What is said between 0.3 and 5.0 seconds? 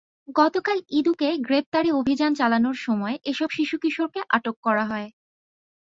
গতকাল ইদুকে গ্রেপ্তারে অভিযান চালানোর সময় এসব শিশু-কিশোরকে আটক করা